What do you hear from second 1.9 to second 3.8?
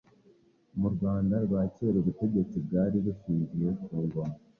ubutegetsi bwari bushingiye